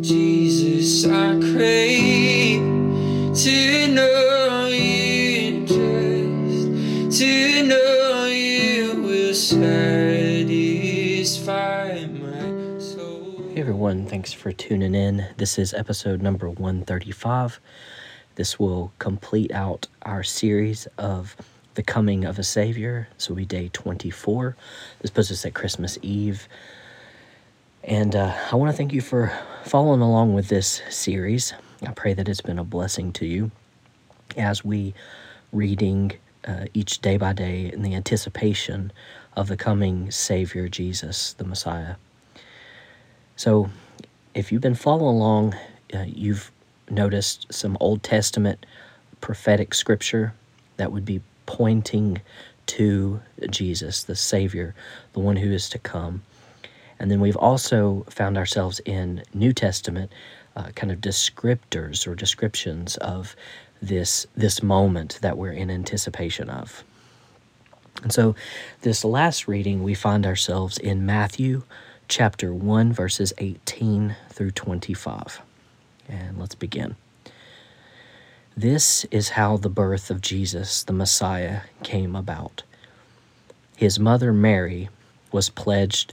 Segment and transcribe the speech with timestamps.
[0.00, 2.60] Jesus, I crave
[3.36, 5.00] to know you.
[13.52, 15.26] Hey everyone, thanks for tuning in.
[15.36, 17.60] This is episode number 135.
[18.36, 21.36] This will complete out our series of
[21.74, 23.08] the coming of a Savior.
[23.16, 24.56] This will be day 24.
[25.02, 26.48] This puts us at Christmas Eve.
[27.82, 29.32] And uh, I want to thank you for
[29.64, 31.54] following along with this series.
[31.82, 33.50] I pray that it's been a blessing to you
[34.36, 34.92] as we
[35.50, 36.12] reading
[36.46, 38.92] uh, each day by day in the anticipation
[39.34, 41.94] of the coming Savior Jesus, the Messiah.
[43.36, 43.70] So,
[44.34, 45.54] if you've been following along,
[45.94, 46.52] uh, you've
[46.90, 48.66] noticed some Old Testament
[49.22, 50.34] prophetic scripture
[50.76, 52.20] that would be pointing
[52.66, 53.20] to
[53.50, 54.74] Jesus, the Savior,
[55.14, 56.22] the one who is to come.
[57.00, 60.12] And then we've also found ourselves in New Testament
[60.54, 63.34] uh, kind of descriptors or descriptions of
[63.82, 66.84] this this moment that we're in anticipation of.
[68.02, 68.34] And so,
[68.82, 71.62] this last reading, we find ourselves in Matthew
[72.08, 75.40] chapter 1, verses 18 through 25.
[76.08, 76.96] And let's begin.
[78.56, 82.62] This is how the birth of Jesus, the Messiah, came about.
[83.76, 84.90] His mother Mary
[85.32, 86.12] was pledged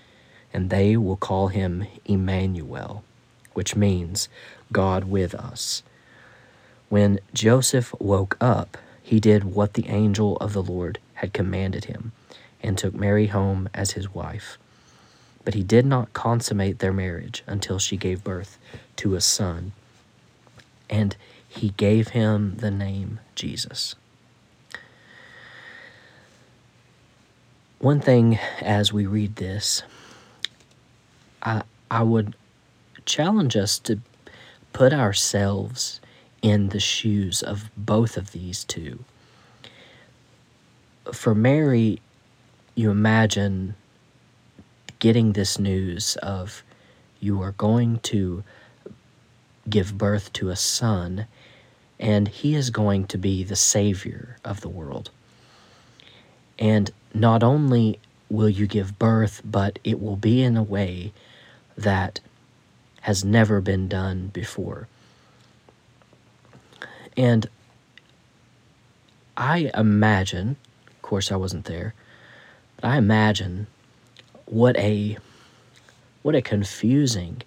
[0.53, 3.03] and they will call him Emmanuel,
[3.53, 4.29] which means
[4.71, 5.83] God with us.
[6.89, 12.11] When Joseph woke up, he did what the angel of the Lord had commanded him,
[12.61, 14.57] and took Mary home as his wife.
[15.43, 18.57] But he did not consummate their marriage until she gave birth
[18.97, 19.71] to a son,
[20.89, 21.15] and
[21.47, 23.95] he gave him the name Jesus.
[27.79, 29.81] One thing as we read this
[31.43, 32.35] I, I would
[33.05, 33.99] challenge us to
[34.73, 35.99] put ourselves
[36.41, 39.03] in the shoes of both of these two.
[41.11, 41.99] For Mary,
[42.75, 43.75] you imagine
[44.99, 46.63] getting this news of
[47.19, 48.43] you are going to
[49.69, 51.27] give birth to a son,
[51.99, 55.11] and he is going to be the savior of the world.
[56.57, 61.11] And not only will you give birth, but it will be in a way
[61.81, 62.19] that
[63.01, 64.87] has never been done before.
[67.17, 67.47] And
[69.35, 70.55] I imagine,
[70.87, 71.93] of course I wasn't there,
[72.75, 73.67] but I imagine
[74.45, 75.17] what a
[76.21, 77.41] what a confusing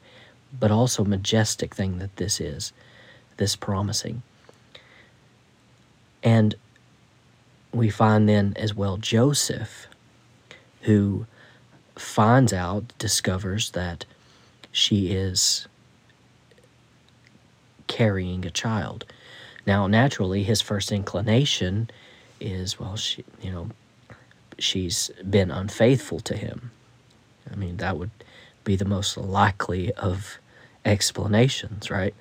[0.58, 2.72] but also majestic thing that this is,
[3.36, 4.22] this promising.
[6.22, 6.54] And
[7.72, 9.86] we find then as well Joseph,
[10.82, 11.26] who
[11.96, 14.04] finds out, discovers that
[14.74, 15.68] she is
[17.86, 19.04] carrying a child.
[19.64, 21.88] Now, naturally, his first inclination
[22.40, 23.68] is, well, she, you know,
[24.58, 26.72] she's been unfaithful to him.
[27.50, 28.10] I mean, that would
[28.64, 30.38] be the most likely of
[30.84, 32.14] explanations, right?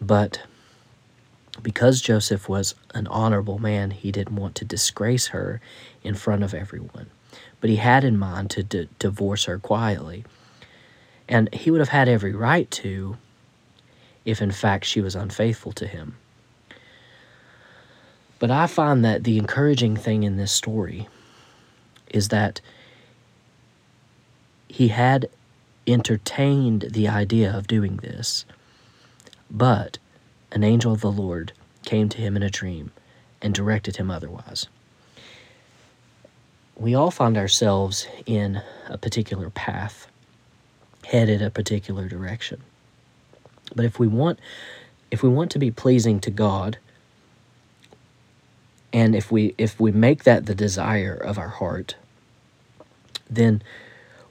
[0.00, 0.42] But
[1.62, 5.60] because Joseph was an honorable man, he didn't want to disgrace her
[6.02, 7.10] in front of everyone.
[7.60, 10.24] But he had in mind to d- divorce her quietly.
[11.32, 13.16] And he would have had every right to
[14.26, 16.18] if, in fact, she was unfaithful to him.
[18.38, 21.08] But I find that the encouraging thing in this story
[22.10, 22.60] is that
[24.68, 25.30] he had
[25.86, 28.44] entertained the idea of doing this,
[29.50, 29.96] but
[30.50, 31.52] an angel of the Lord
[31.86, 32.92] came to him in a dream
[33.40, 34.66] and directed him otherwise.
[36.76, 40.08] We all find ourselves in a particular path
[41.04, 42.62] headed a particular direction.
[43.74, 44.38] But if we want
[45.10, 46.78] if we want to be pleasing to God,
[48.92, 51.96] and if we if we make that the desire of our heart,
[53.28, 53.62] then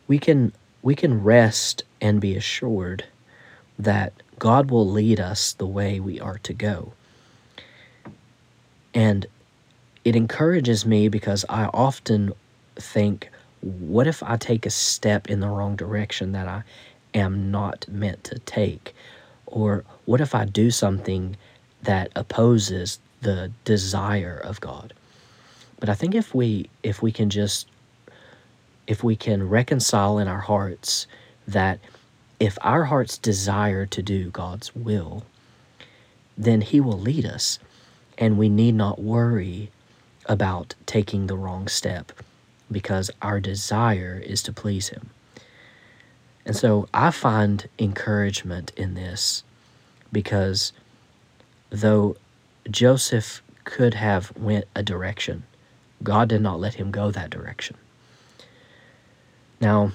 [0.07, 3.05] we can we can rest and be assured
[3.77, 6.93] that God will lead us the way we are to go.
[8.93, 9.27] And
[10.03, 12.33] it encourages me because I often
[12.75, 13.29] think,
[13.61, 16.63] what if I take a step in the wrong direction that I
[17.13, 18.95] am not meant to take?
[19.45, 21.37] Or what if I do something
[21.83, 24.93] that opposes the desire of God?
[25.79, 27.67] But I think if we if we can just
[28.87, 31.07] if we can reconcile in our hearts
[31.47, 31.79] that
[32.39, 35.23] if our hearts desire to do God's will,
[36.37, 37.59] then He will lead us,
[38.17, 39.69] and we need not worry
[40.25, 42.11] about taking the wrong step
[42.71, 45.09] because our desire is to please Him.
[46.45, 49.43] And so I find encouragement in this
[50.11, 50.73] because
[51.69, 52.15] though
[52.69, 55.43] Joseph could have went a direction,
[56.03, 57.77] God did not let him go that direction.
[59.59, 59.91] Now,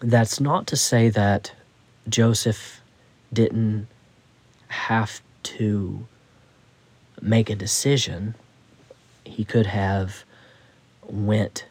[0.00, 1.52] that's not to say that
[2.08, 2.82] Joseph
[3.32, 3.88] didn't
[4.68, 6.06] have to
[7.20, 8.34] make a decision.
[9.24, 10.24] He could have
[11.06, 11.64] went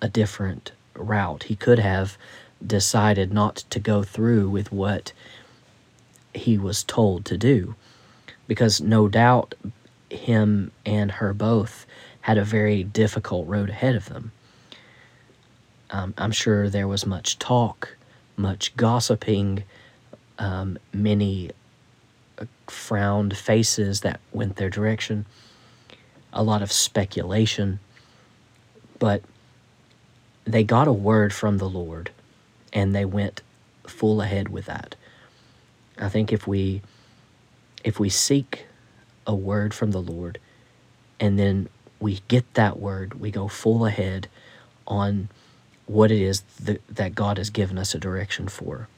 [0.00, 1.44] a different route.
[1.44, 2.16] He could have
[2.64, 5.12] decided not to go through with what
[6.32, 7.74] he was told to do
[8.46, 9.54] because no doubt
[10.10, 11.86] him and her both
[12.22, 14.32] had a very difficult road ahead of them.
[15.90, 17.96] Um, I'm sure there was much talk,
[18.36, 19.64] much gossiping,
[20.38, 21.50] um, many
[22.38, 25.26] uh, frowned faces that went their direction,
[26.32, 27.78] a lot of speculation.
[28.98, 29.22] But
[30.44, 32.10] they got a word from the Lord
[32.72, 33.42] and they went
[33.86, 34.96] full ahead with that.
[35.98, 36.82] I think if we
[37.84, 38.66] if we seek
[39.26, 40.38] a word from the Lord
[41.20, 41.68] and then
[42.00, 44.28] we get that word, we go full ahead
[44.86, 45.28] on
[45.86, 48.88] what it is that, that God has given us a direction for.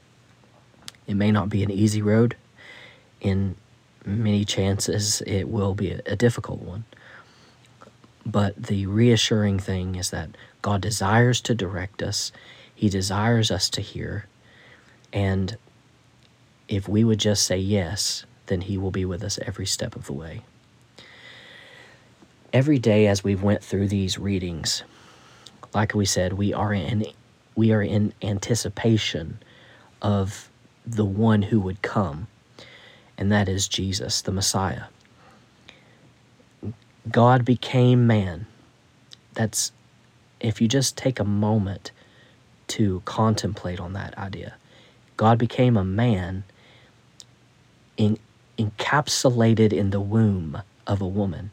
[1.05, 2.35] It may not be an easy road.
[3.21, 3.55] In
[4.05, 6.85] many chances, it will be a, a difficult one.
[8.27, 10.31] But the reassuring thing is that
[10.61, 12.33] God desires to direct us,
[12.75, 14.25] He desires us to hear.
[15.13, 15.55] And
[16.67, 20.07] if we would just say yes, then He will be with us every step of
[20.07, 20.41] the way.
[22.51, 24.83] Every day as we've went through these readings,
[25.73, 27.05] like we said, we are in
[27.55, 29.39] we are in anticipation
[30.01, 30.49] of
[30.85, 32.27] the one who would come,
[33.17, 34.83] and that is Jesus, the Messiah.
[37.11, 38.47] God became man.
[39.33, 39.71] That's
[40.39, 41.91] if you just take a moment
[42.67, 44.55] to contemplate on that idea.
[45.15, 46.43] God became a man
[47.95, 48.19] in,
[48.57, 51.51] encapsulated in the womb of a woman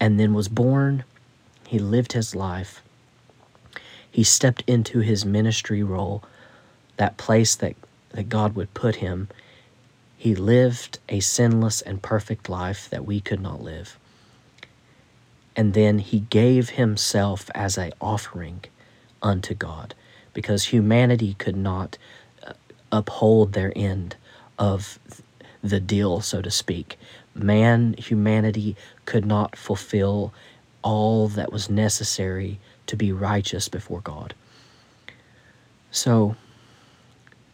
[0.00, 1.04] and then was born
[1.68, 2.82] he lived his life.
[4.10, 6.24] He stepped into his ministry role,
[6.96, 7.76] that place that,
[8.12, 9.28] that God would put him.
[10.20, 13.96] He lived a sinless and perfect life that we could not live.
[15.54, 18.64] And then he gave himself as an offering
[19.22, 19.94] unto God
[20.34, 21.98] because humanity could not
[22.44, 22.54] uh,
[22.90, 24.16] uphold their end
[24.58, 24.98] of
[25.62, 26.98] the deal, so to speak.
[27.32, 30.34] Man, humanity could not fulfill
[30.82, 32.58] all that was necessary
[32.88, 34.34] to be righteous before God.
[35.92, 36.34] So,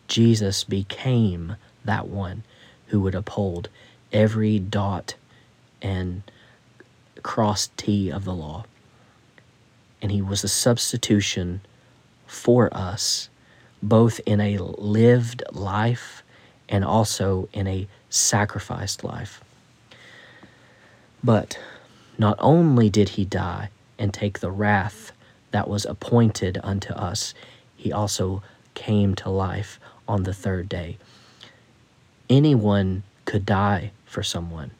[0.09, 2.43] Jesus became that one
[2.89, 3.69] who would uphold
[4.13, 5.15] every dot
[5.83, 6.23] and
[7.23, 8.65] cross T of the law.
[10.01, 11.61] And he was a substitution
[12.27, 13.29] for us,
[13.83, 16.23] both in a lived life
[16.69, 19.43] and also in a sacrificed life.
[21.23, 21.59] But
[22.19, 25.13] not only did he die and take the wrath
[25.51, 27.35] that was appointed unto us,
[27.77, 28.43] he also
[28.75, 30.99] came to life on the third day.
[32.29, 34.71] Anyone could die for someone,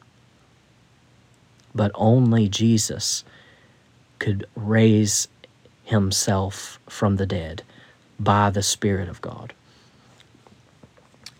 [1.73, 3.23] but only Jesus
[4.19, 5.27] could raise
[5.83, 7.63] himself from the dead
[8.19, 9.53] by the Spirit of God.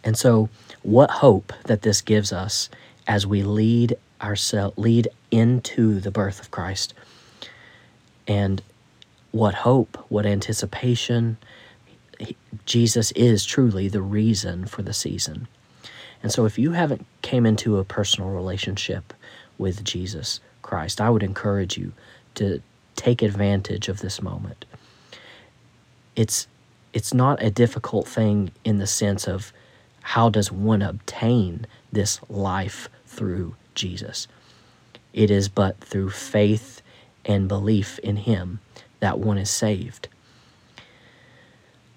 [0.04, 0.50] And so,
[0.84, 2.70] what hope that this gives us
[3.08, 6.94] as we lead ourselves lead into the birth of Christ.
[8.28, 8.62] And
[9.32, 11.38] what hope, what anticipation.
[12.66, 15.48] Jesus is truly the reason for the season.
[16.24, 19.14] And so if you haven't came into a personal relationship
[19.58, 21.94] with Jesus Christ, I would encourage you
[22.36, 22.62] to
[22.96, 24.66] take advantage of this moment.
[26.16, 26.48] It's
[26.94, 29.52] it's not a difficult thing in the sense of
[30.02, 34.28] how does one obtain this life through Jesus?
[35.14, 36.82] It is but through faith
[37.26, 38.60] and belief in Him
[39.00, 40.08] that one is saved.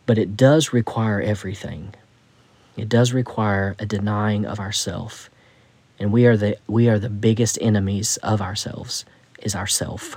[0.07, 1.95] But it does require everything.
[2.79, 5.29] It does require a denying of ourself.
[5.99, 9.05] And we are the we are the biggest enemies of ourselves
[9.43, 10.17] is ourself.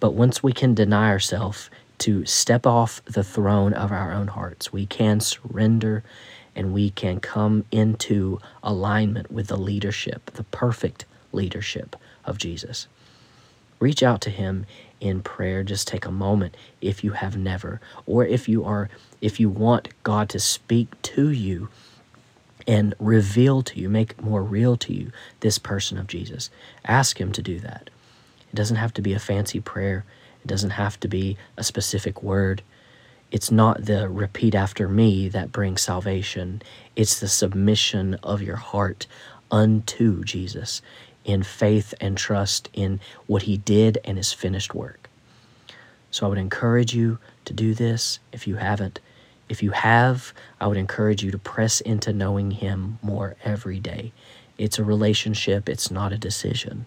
[0.00, 4.72] But once we can deny ourselves to step off the throne of our own hearts,
[4.72, 6.02] we can surrender
[6.56, 12.88] and we can come into alignment with the leadership, the perfect leadership of Jesus.
[13.84, 14.64] Reach out to him
[14.98, 15.62] in prayer.
[15.62, 18.88] Just take a moment if you have never or if you are
[19.20, 21.68] if you want God to speak to you
[22.66, 26.48] and reveal to you, make more real to you this person of Jesus.
[26.86, 27.90] Ask him to do that.
[28.50, 30.06] It doesn't have to be a fancy prayer.
[30.42, 32.62] It doesn't have to be a specific word.
[33.30, 36.62] It's not the repeat after me that brings salvation.
[36.96, 39.06] It's the submission of your heart
[39.50, 40.80] unto Jesus
[41.24, 45.08] in faith and trust in what he did and his finished work.
[46.10, 49.00] So I would encourage you to do this if you haven't.
[49.48, 54.12] If you have, I would encourage you to press into knowing him more every day.
[54.56, 56.86] It's a relationship, it's not a decision.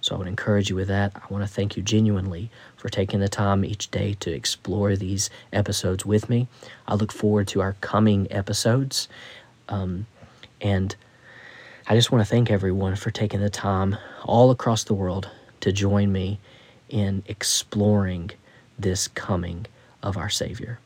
[0.00, 1.12] So I would encourage you with that.
[1.14, 5.30] I want to thank you genuinely for taking the time each day to explore these
[5.52, 6.48] episodes with me.
[6.86, 9.08] I look forward to our coming episodes.
[9.68, 10.06] Um,
[10.60, 10.94] and
[11.88, 15.70] I just want to thank everyone for taking the time all across the world to
[15.70, 16.40] join me
[16.88, 18.32] in exploring
[18.76, 19.66] this coming
[20.02, 20.80] of our Savior.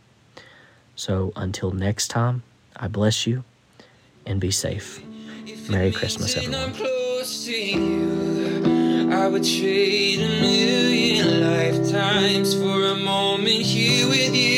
[0.96, 2.42] So until next time,
[2.76, 3.44] I bless you
[4.26, 5.02] and be safe.
[5.70, 6.74] Merry Christmas, everyone.
[9.10, 14.49] I would trade a million lifetimes for a moment here with you.